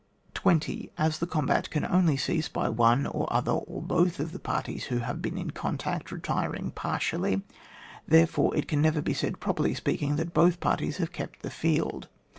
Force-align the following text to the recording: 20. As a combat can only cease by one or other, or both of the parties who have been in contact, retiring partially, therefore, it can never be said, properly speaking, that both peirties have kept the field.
20. 0.33 0.89
As 0.97 1.21
a 1.21 1.27
combat 1.27 1.69
can 1.69 1.85
only 1.85 2.17
cease 2.17 2.47
by 2.49 2.67
one 2.67 3.05
or 3.05 3.31
other, 3.31 3.51
or 3.51 3.83
both 3.83 4.19
of 4.19 4.31
the 4.31 4.39
parties 4.39 4.85
who 4.85 4.97
have 4.97 5.21
been 5.21 5.37
in 5.37 5.51
contact, 5.51 6.11
retiring 6.11 6.71
partially, 6.71 7.43
therefore, 8.07 8.57
it 8.57 8.67
can 8.67 8.81
never 8.81 9.03
be 9.03 9.13
said, 9.13 9.39
properly 9.39 9.75
speaking, 9.75 10.15
that 10.15 10.33
both 10.33 10.59
peirties 10.59 10.97
have 10.97 11.11
kept 11.13 11.43
the 11.43 11.51
field. 11.51 12.07